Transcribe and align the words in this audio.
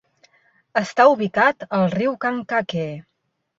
Està 0.81 1.05
ubicat 1.17 1.67
al 1.81 1.87
riu 1.99 2.17
Kankakee. 2.27 2.91